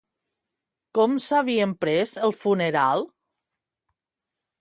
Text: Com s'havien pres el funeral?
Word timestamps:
Com 0.99 1.13
s'havien 1.25 1.75
pres 1.85 2.13
el 2.29 2.33
funeral? 2.39 3.05